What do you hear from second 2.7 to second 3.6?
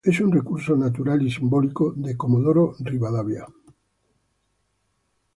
Rivadavia.